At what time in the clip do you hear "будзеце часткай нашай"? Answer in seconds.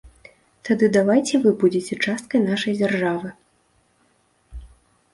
1.65-2.73